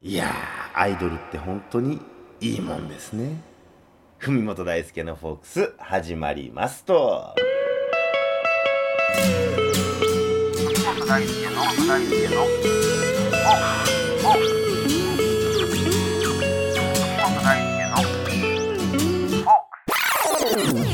[0.00, 2.00] いやー、アイドルって本当に
[2.40, 3.40] いいもんですね。
[4.20, 7.34] 文本大輔のフォークス始まりますと。
[10.54, 12.44] 文本大輔の大輔のお
[14.24, 14.34] お
[17.24, 17.90] 本大輔
[20.84, 20.87] の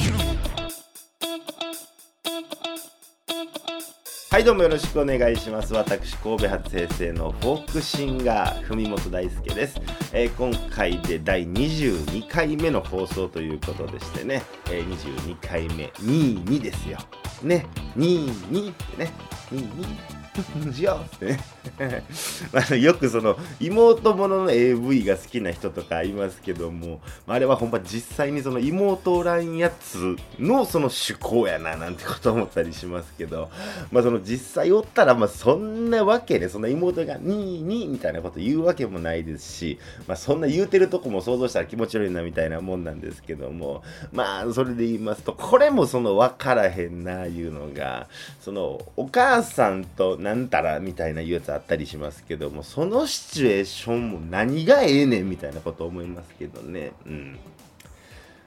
[4.35, 5.75] はい、どうもよろしくお願いします。
[5.75, 9.81] 私、神戸初平成のフォークシンガー、文本大輔です。
[10.13, 16.99] えー今回で第22回目の放送ということでしてね、えー22回目、22ですよ。
[17.45, 17.65] ね、
[17.97, 19.13] 22ってね、
[19.53, 20.24] 22
[20.73, 22.05] しよってね。
[22.71, 33.51] あよくその妹ものの AV が好きな人とかいますけども、あれはほんま実際にその妹おらんやつのその趣向やななんてこと思ったりしますけど、
[33.93, 48.09] まあその実際おったらまあそんなわけで、そんな妹がにーにーみたいなこと言うわけもないですし、まあそんな言うてるとこも想像したら気持ち悪いなみたいなもんなんですけども、まあそれで言いますと、これもその分からへんないうのが、
[48.41, 56.93] そのお母さんとなんたらみたいないうやつあったりしますけども、そのシチュエーションも何がええねんみたいなこと思いますけどね。
[57.07, 57.39] うん。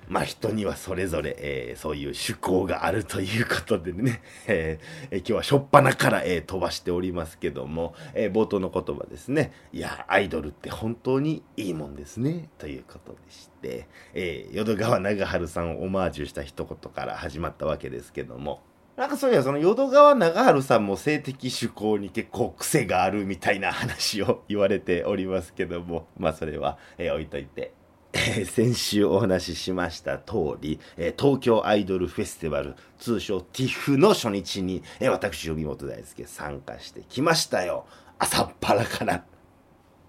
[0.08, 18.62] まあ人にはそれぞれ、えーそういう趣向があるということでね、 えー今日は初っ端から、えー飛ばしておりますけども、え冒頭の言葉ですね、いや、アイドルって本当にいいもんですね、ということでして、え淀川長春さんをオマージュした一言から始まったわけですけども、
[18.98, 27.74] なんかそういや、その淀川長春さんも性的趣向に結構癖があるみたいな話を言われておりますけども、 まあそれは、えー置いといて。
[28.46, 37.86] 先週お話ししました通り、えー東京アイドルフェスティバル、通称 TIFF の初日に、えー私、帯本大輔参加してきましたよ。
[38.18, 39.24] 朝っぱらから。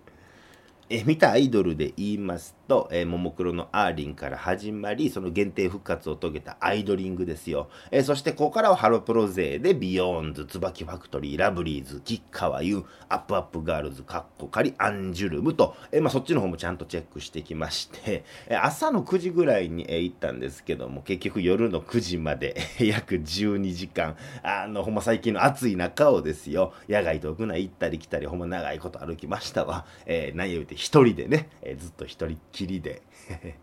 [0.88, 7.68] えー見たアイドルで言いますと、えー、ももクロのあーりんから始まり、その限定復活を遂げたアイドリングですよ。
[7.90, 29.86] えーそして、ここからはハロプロ勢で、ビヨーンズ、椿ファクトリー、ラブリーズ、吉川優、アップアップガールズ、カッコカリ、アンジュルムと、えーまあ、そっちの方もちゃんとチェックしてきまして、え朝の9時ぐらいに、え行ったんですけども、結局夜の9時まで、 約12時間、あの、ほんま最近の暑い中をですよ、野外と屋内行ったり来たり、ほんま長いこと歩きましたわ。
[30.06, 33.02] え、何や言うて一人でね、えずっと一人っきりで、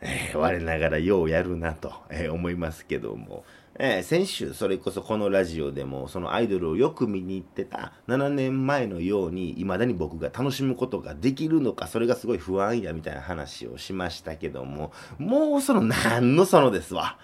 [0.00, 3.44] えー我ながらようやるなと、えー思いますけども、
[3.74, 17.18] えー先週それこそこのラジオでもそのアイドルをよく見に行ってた7年前のように未だに僕が楽しむことができるのかそれがすごい不安やみたいな話をしましたけどももうその何のそのですわ。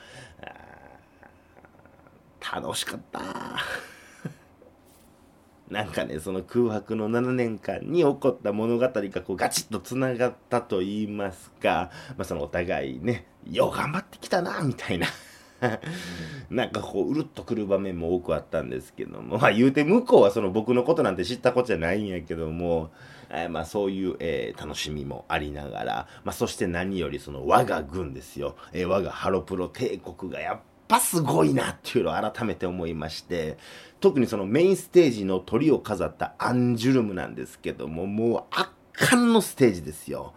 [2.53, 3.21] 楽しかった
[5.71, 8.93] なんかね、その空白の7年間に起こった物語が
[9.23, 15.07] こうガチッとつながったと言いますか、まあ、そのお互いね、よう頑張ってきたな、みたいな。
[16.51, 22.91] なんかこう、うるっとくる場面も多くあったんですけども、まあ言うて向こうはその僕のことなんて知ったことじゃないんやけども、
[23.31, 30.63] えーまあそういう、えー楽しみもありながら、まあそして何よりその我が軍ですよ、えー我がハロプロ帝国がやっぱ
[31.01, 33.59] すごいなっていうのを改めて思いまして、
[34.01, 40.35] 特にそのメインステージの鳥を飾ったアンジュルムなんですけども、もう圧巻のステージですよ。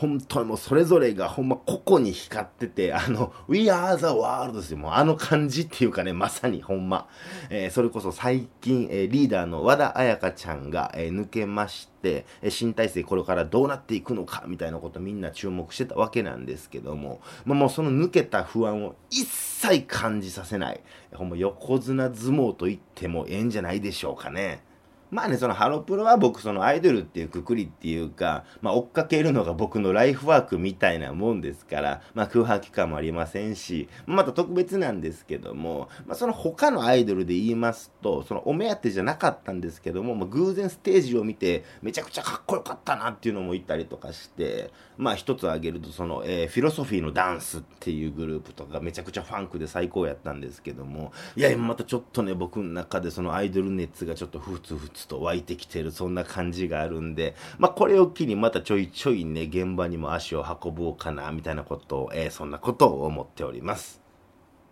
[0.00, 4.78] 本当にもうそれぞれがほんま個々に光ってて、あの、We are the world ですよ。
[4.78, 7.06] もうあの感じっていうかね、まさにほんま。
[7.50, 20.80] えーそれこそ最近、えーリーダーの和田彩香ちゃんが、えー抜けまして、え新体制これからどうなっていくのかみたいなことみんな注目してたわけなんですけども、まあ、もうその抜けた不安を一切感じさせない、
[21.12, 24.62] ほんま横綱相撲と言ってもええんじゃないでしょうかね。
[25.10, 44.70] まあね、そのハロプロは僕そのアイドルっていうくくりっていうか、まあ追っかけるのが僕のライフワークみたいなもんですから、まあ空白期間もありませんし、また特別なんですけども、まあその他のアイドルで言いますと、そのお目当てじゃなかったんですけども、まあ偶然ステージを見てめちゃくちゃかっこよかったなっていうのもいたりとかして、
[45.00, 63.99] まあ一つ挙げるとその、えーフィロソフィーのダンスっていうグループとかめちゃくちゃファンクで最高やったんですけども、いや、またちょっとね、僕の中でそのアイドル熱がちょっとふつふつと湧いてきてる、そんな感じがあるんで、まあこれを機にまたちょいちょいね、現場にも足を運ぼうかな、みたいなことを、えーそんなことを思っております。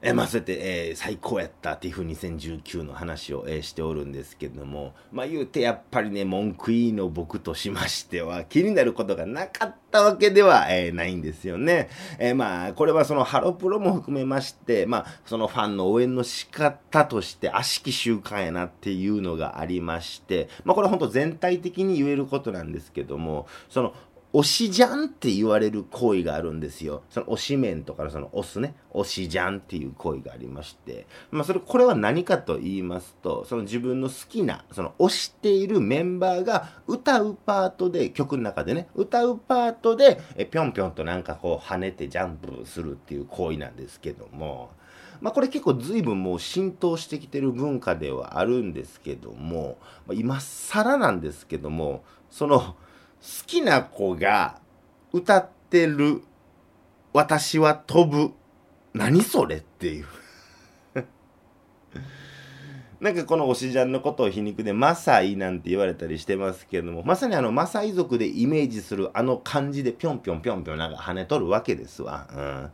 [0.00, 11.88] えまあ、そうやって、えー最高やった TIFF2019 の話を、えーしておるんですけども、まあ言うてやっぱりね、文句いいの僕としましては、気になることがなかったわけでは、えーないんですよね。
[12.20, 23.94] えまあ、これはそのハロプロも含めまして、まあ、そのファンの応援の仕方として、悪しき習慣やなっていうのがありまして、まあこれは本当全体的に言えることなんですけども、その、
[24.32, 27.02] 推しじゃんって言われる行為があるんですよ。
[27.08, 40.20] その推し面とかのその推すね、推しじゃんっていう行為がありまして、まあそれ、これは何かと言いますと、その自分の好きな、その推しているメンバーが歌うパートで、曲の中でね、歌うパートで、
[40.50, 44.70] ぴょんぴょんとなんかこう跳ねてジャンプするっていう行為なんですけども、
[45.22, 52.76] まあこれ結構随分もう浸透してきてる文化ではあるんですけども、まあ、今更なんですけども、その、
[53.20, 54.60] 好きな子が
[55.12, 56.22] 歌ってる
[57.12, 58.32] 私は飛ぶ。
[58.94, 60.06] 何それっていう。
[63.00, 72.28] なんかこの推しジャンのことを皮肉でマサイなんて言われたりしてますけどもまさにあのマサイ族でイメージするあの感じでぴょんぴょんぴょんぴょんなんか跳ねとるわけですわ。
[72.34, 72.72] うん。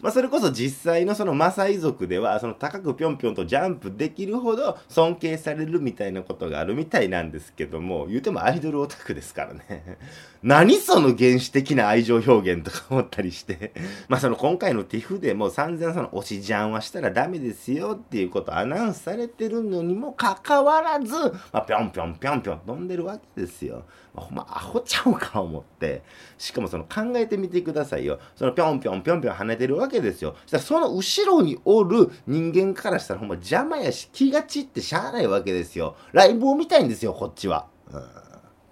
[0.00, 9.98] まあ、それこそ実際のそのマサイ族ではその高くぴょんぴょんとジャンプできるほど尊敬されるみたいなことがあるみたいなんですけども言うてもアイドルオタクですからね。
[10.42, 13.72] 何その原始的な愛情表現とか思ったりして。
[14.08, 21.14] まあその今回の TIFF でも散々その推しジャンはしたらダメですよっていうことアナウンスされてるのにもかかわらず、
[21.52, 23.84] まあ、ぴょんぴょんぴょんぴょん飛んでるわけですよ。
[24.14, 26.02] まあ、ほんまアホちゃうか思って。
[26.38, 28.18] しかもその考えてみてくださいよ。
[28.34, 30.36] そのぴょんぴょんぴょんぴょん跳ねてるわけわけですよ。
[30.46, 35.96] したらその後ろにおる人間からしたらほんま邪魔やし気が散ってしゃあないわけですよ。
[36.12, 37.66] ライブを見たいんですよこっちは。
[37.90, 38.25] うん。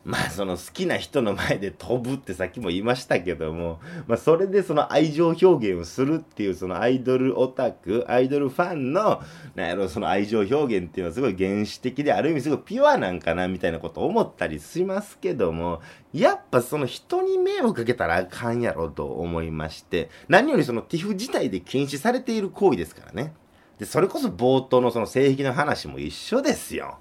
[0.05, 9.23] まあその好きな人の前で飛ぶってさっきも言いましたけども、まあそれでその愛情表現をするっていうそのアイドルオタク、アイドルファンの、
[9.55, 15.81] なんやろ、その愛情表現っていうのはすごい原始的である意味すごいピュアなんかなみたいなこと思ったりしますけども、
[16.13, 23.33] やっぱその人に迷惑かけたらあかんやろと思いまして、何よりその TIF 自体で禁止されている行為ですからね。
[23.79, 26.99] で、それこそ冒頭のその性癖の話も一緒ですよ。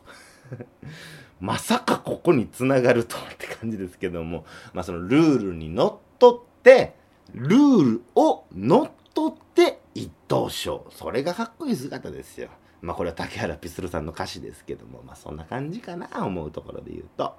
[1.43, 6.95] まさかここにつながるとはって感じですけども、まあそのルールにのっとって、
[7.33, 10.87] ルールをのっとって一等賞。
[10.91, 12.47] それがかっこいい姿ですよ。
[12.81, 17.35] まあこれは竹原ピストルさんの歌詞ですけども、まあそんな感じかな、思うところで言うと。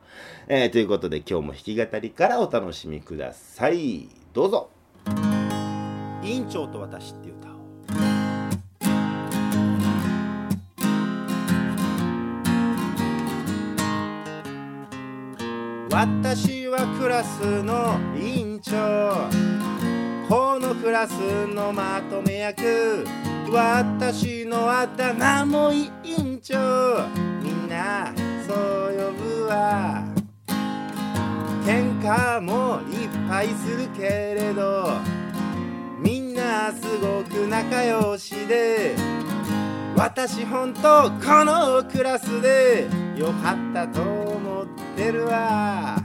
[0.48, 4.10] えーということで今日も弾き語りからお楽しみください。
[4.34, 4.68] どうぞ。
[6.22, 7.33] 委員長と私っていう
[15.94, 18.72] 私はクラスの委員長。
[20.28, 21.12] このクラス
[21.46, 23.06] のまとめ役
[23.48, 26.56] 私のあだ名も委員長。
[27.40, 28.12] みんな
[28.44, 30.02] そう呼ぶわ。
[31.64, 34.02] 喧嘩もいっぱいするけ
[34.34, 34.98] れど
[36.00, 38.96] みんなすごく仲良しで
[39.96, 44.53] 私ほんとこのクラスでよかったと思う。
[44.94, 45.96] ってるわ。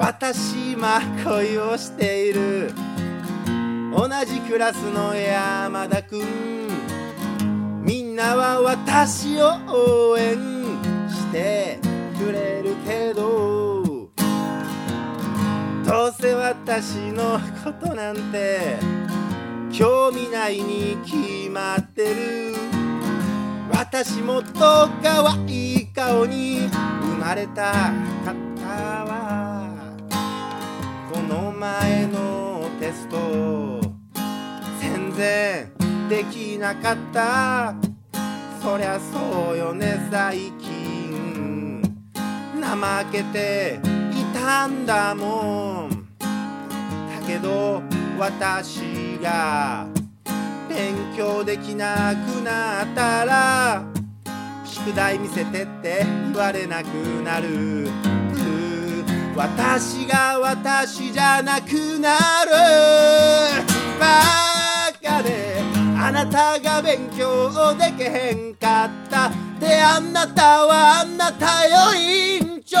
[0.00, 2.72] 私今恋をしている。
[3.94, 6.68] 同じクラスの山田くん。
[7.84, 10.34] みんなは私を応援
[11.08, 11.78] して
[12.18, 13.78] くれるけど。
[15.84, 18.76] どうせ私のことなんて
[19.72, 22.54] 興味ないに決まってる。
[23.70, 26.68] 私もっと可愛いい顔に
[27.18, 27.90] まれたか
[28.32, 28.68] った
[29.04, 29.68] わ
[31.12, 33.80] この前のテスト。
[34.80, 35.72] 全然
[36.08, 37.74] できなかった。
[38.62, 41.82] そりゃそうよね最近。
[42.54, 43.80] 怠けて
[44.12, 46.08] いたんだもん。
[46.20, 47.82] だけど
[48.18, 49.88] 私が
[50.68, 53.97] 勉強できなくなったら
[54.84, 56.86] 宿題見せてって言われなく
[57.24, 57.88] なる。
[59.36, 62.50] 私が私じゃなくなる。
[63.98, 65.60] バカで
[66.00, 69.30] あなたが勉強できへんかった。
[69.60, 72.78] であなたはあなたよ委員長。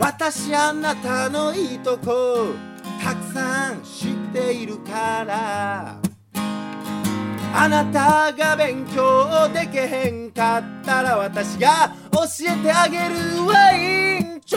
[0.00, 2.48] 私あなたのいいとこ
[3.02, 6.01] たくさん知っているから。
[7.54, 14.56] あなたが勉強できへんかったら私が教えてあげるわ委員長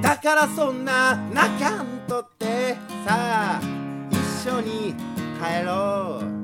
[0.00, 2.74] だからそんな泣かんとって
[3.04, 3.60] さあ
[4.10, 4.94] 一緒に
[5.38, 6.36] 帰ろう。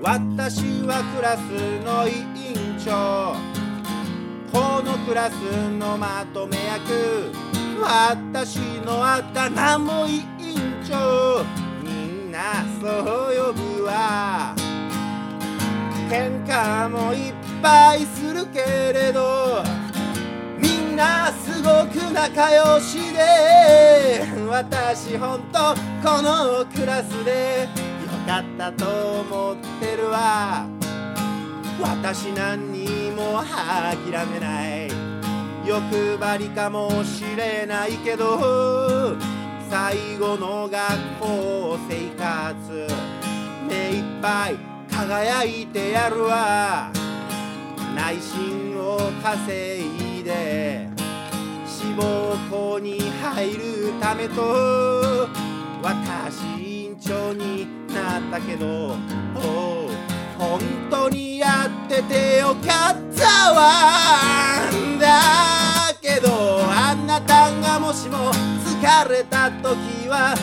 [0.00, 1.40] 私はクラス
[1.84, 2.12] の委
[2.52, 3.57] 員長。
[4.88, 5.34] のクラス
[5.78, 7.30] のまとめ役。
[7.78, 10.22] 私のあだ名も委員
[10.88, 11.44] 長
[11.82, 11.90] み
[12.28, 14.54] んなそう呼ぶわ。
[16.08, 18.60] 喧嘩もいっぱいするけ
[18.94, 19.62] れど
[20.58, 30.66] みんなすごく仲良しで私ほんとこのクラスでよかったと思ってるわ。
[31.80, 32.67] 私何に
[33.38, 34.90] も諦めない。
[35.64, 39.16] 欲張りかもしれないけど
[39.68, 40.80] 最後の学
[41.20, 42.88] 校生活
[43.68, 44.56] 目いっぱい
[44.90, 46.90] 輝いてやるわ。
[47.94, 50.88] 内心を稼いで
[51.66, 55.28] 志望校に入るためと
[55.82, 58.96] 私委員長になったけど
[59.34, 59.87] おう
[60.38, 64.70] 本当にやっててよかったわ。
[65.00, 66.28] だけど
[66.70, 68.32] あなたがもしも
[68.64, 70.34] 疲れた時は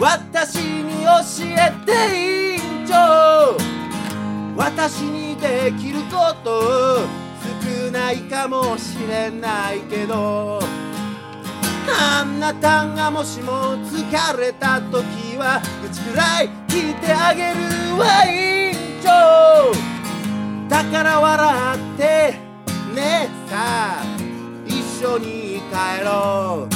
[0.00, 1.10] 私に教
[1.56, 3.74] えて委員長。
[4.56, 7.00] 私にできること
[7.42, 10.60] 少ないかもしれないけど
[11.88, 18.73] あなたがもしも疲れた時は口くらい聞いてあげるわ委
[19.04, 19.72] 長
[20.68, 22.34] だから笑って
[22.94, 24.04] ねさあ
[24.66, 26.74] 一緒に帰ろう。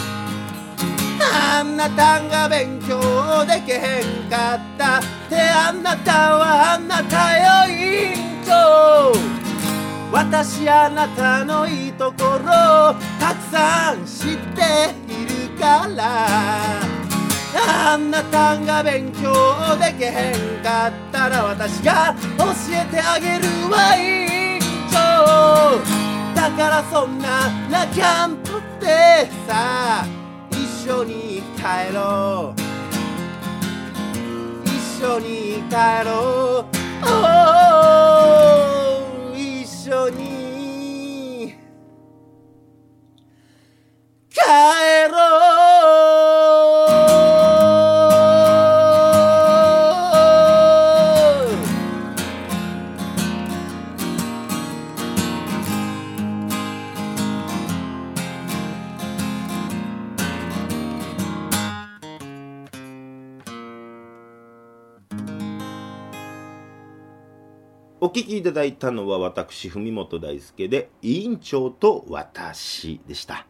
[1.20, 3.00] あなたが勉強
[3.44, 4.98] できへんかった。
[4.98, 9.12] ってあなたはあなたよ委員長
[10.12, 16.97] 私あなたのいいところをたくさん知っているから。
[17.66, 19.32] あんなたが勉強
[19.76, 24.60] できへんかったら私が教えてあげるわ委員
[24.90, 24.98] 長
[26.34, 30.06] だからそんなラキャンプってさ
[30.50, 32.68] 一緒に帰ろう。
[34.64, 36.77] 一緒に帰ろう。
[68.00, 73.44] お聞きいただいたのは私文本大輔で委員長と私でした、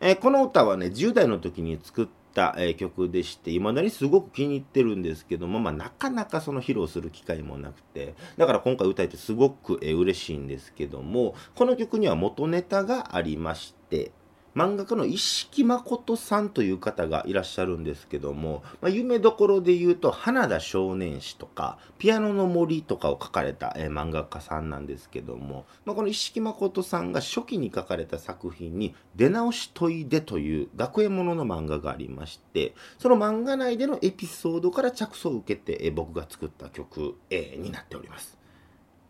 [0.00, 14.10] えーこの歌はね10代の時に作った、えー曲でしていまだにすごく気に入ってるんですけども、まあ、なかなかその披露する機会もなくてだから今回歌えてすごく、えー嬉しいんですけどもこの曲には元ネタがありまして
[14.54, 38.39] 漫画家の一色誠さんという方がいらっしゃるんですけども、まあ、夢どころで言うと花田少年誌とかピアノの森とかを書かれた、えー漫画家さんなんですけども、まあ、この一色誠さんが初期に書かれた作品に「出直しといで」という学園ものの漫画がありましてその漫画内でのエピソードから着想を受けて、えー僕が作った曲、えーになっております。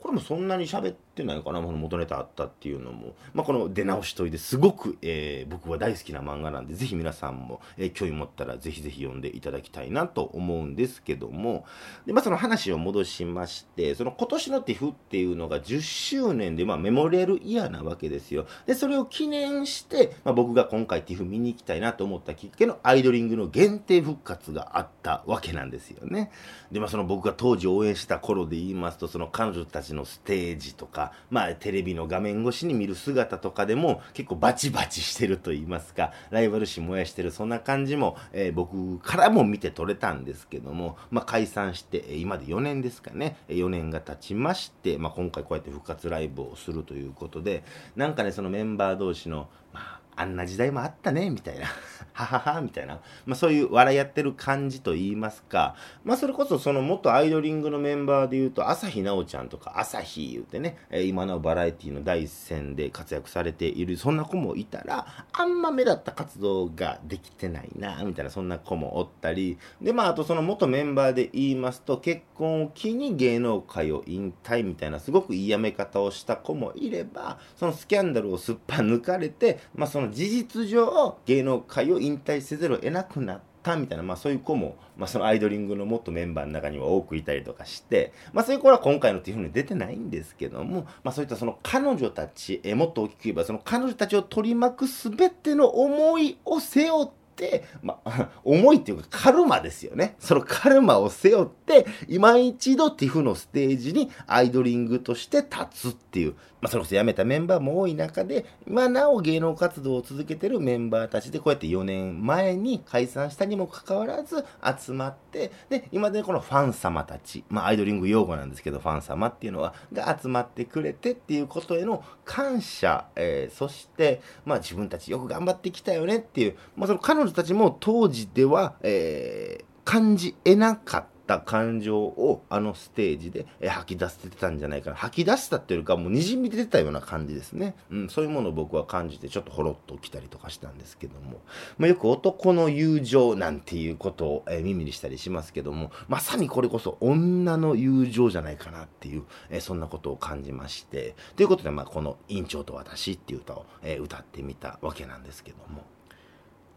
[0.03, 11.65] これもそんなに喋ってないかな、この元ネタあったっていうのも、まあ、この出直しといですごく、えー僕は大好きな漫画なんで、ぜひ皆さんも、えー興味持ったらぜひぜひ読んでいただきたいなと思うんですけども、
[12.07, 18.47] でまあ、その話を戻しまして、その今年の TIFF っていうのが10周年で、まあ、メモリアルイヤーなわけですよ。
[18.67, 26.31] で、それを記念して、まあ、僕が今回 TIFF 見に行きたいなと思ったきっかけのアイドリングの限定復活があったわけなんですよね。
[26.73, 47.65] で、まあ、その僕が当時応援した頃で言いますと、その彼女たちのステージとか、まあ、テレビの画面越しに見る姿とかでも結構バチバチしてると言いますか、ライバル視燃やしてる、そんな感じも、えー僕からも見て取れたんですけども、まあ、解散して、今で4年ですかね、4年が経ちまして、まあ、今回こうやって復活ライブをするということで、
[47.97, 51.67] なんかね、そのメンバー同士の、まあ、あんな時代もあったねみたいな。
[52.13, 55.75] はははみたいな、まあ、そういう笑いやってる感じといいますか、
[56.05, 69.57] まあ、それこそその元アイドリングのメンバーでいうと朝日奈央ちゃんとか朝日言うてね、今のバラエティの第一線で活躍されているそんな子もいたらあんま目立った活動ができてないなみたいなそんな子もおったり。
[69.81, 100.17] でまああとその元メンバーで言いますと結婚を機に芸能界を引退みたいなすごくいいやめ方をした子もいればそのスキャンダルをすっぱ抜かれて、まあ、その事実上芸能界を引退せざるを得なくなったみたいな、まあ、そういう子も、まあ、そのアイドリングの元メンバーの中には多くいたりとかして、まあ、そういう子は今回のっていうふうに出てないんですけども、まあ、そういったその彼女たち、えもっと大きく言えばその彼女たちを取り巻く全ての思いを背負って、まあ、 重いっていうかカルマですよね。
[100.19, 114.45] そのカルマを背負って、今一度ティフのステージにアイドリングとして立つっていう、まあ、それこそ辞めたメンバーも多い中で、今なお芸能活動を続けてるメンバーたちで、こうやって4年前に解散したにもかかわらず
[114.79, 131.20] 集まって、で、今でこのファン様たち、まあ、アイドリング用語なんですけど、ファン様っていうのは、が集まってくれてっていうことへの感謝、えー、そして、まあ、自分たちよく頑張ってきたよねっていう、まあ、その彼女たちも当時では、えー、感じ得なかった。
[131.37, 134.97] った感情をあのステージで吐き出せてたんじゃないかな。
[134.97, 141.41] 吐き出したっていうかもうにじみ出てたような感じですね、うん、そういうものを僕は感じてちょっとほろっときたりとかしたんですけども、
[141.79, 145.93] まあ、よく男の友情なんていうことを、え耳にしたりしますけども。
[146.09, 151.15] まさにこれこそ女の友情じゃないかなっていう、えそんなことを感じまして。
[151.37, 155.85] ということで、まあ、この「院長と私」っていう歌を、え歌ってみたわけなんですけども。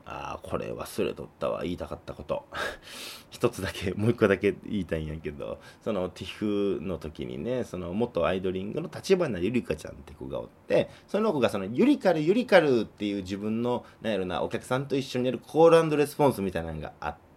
[0.05, 1.63] ああ、これ忘れとったわ。
[1.63, 2.45] 言いたかったこと。
[3.31, 17.33] 一つだけ、もう一個だけ言いたいんやけど、その TIFF の時にね、その元アイドリングの立花ゆりかちゃんって子がおって、その子がそのゆりかるゆりかるっていう自分の、なんやろな、お客さんと一緒にやるコールレスポンスみたいなのがあって、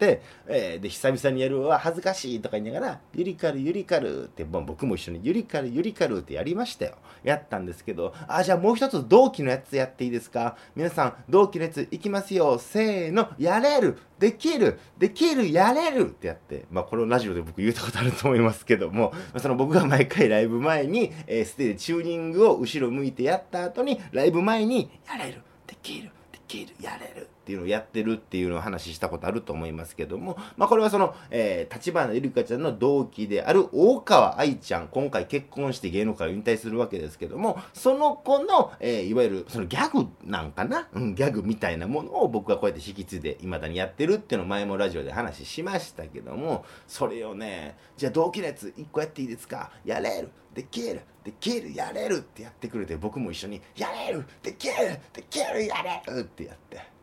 [0.47, 6.97] えー、で、久々にやるわ、恥ずかしいとか言いながら、ゆりかるゆりかるって、僕も一緒にゆりかるゆりかるってやりましたよ。
[7.25, 10.57] やったんですけど、あ、じゃあもう一つ同期のやつやっていいですか？
[10.75, 12.59] 皆さん、同期のやついきますよ。
[12.59, 49.71] せーの、やれるできるできるやれるってやって、まあこれをラジオで僕言ったことあると思いますけども、その僕が毎回ライブ前に、えー、ステージチューニングを後ろ向いてやった後に、ライブ前に、やれるできるできるやれるっていうのをやってるっていうのを話したことあると思いますけども、まあ、これはその、えー、立花ゆりかちゃんの同期である大川愛ちゃん、今回結婚して芸能界を引退するわけですけども、その子の、えー、いわゆるそのギャグなんかな、うん、ギャグみたいなものを僕はこうやって引き継いで未だにやってるっていうのを前もラジオで話しましたけども、それをね、じゃあ同期のやつ1個やっていいですか？
[49.85, 50.31] やれる！
[50.53, 51.01] できる！
[51.23, 51.73] できる！
[51.75, 52.17] やれる！
[52.17, 54.27] ってやってくれて僕も一緒にやれる！
[54.43, 54.75] できる！
[55.13, 55.67] できる！
[55.67, 56.21] やれる！
[56.21, 56.96] ってやって。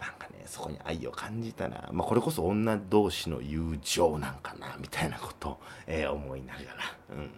[0.00, 7.30] なんかねそこに愛を感じたな、まあ、これこそ女同士の友情なんかなみたいなことを、えー、思いながらうん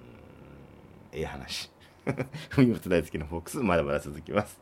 [1.12, 1.70] ええ話。
[2.50, 4.58] 文本大好きのフォックスまだまだ続きます。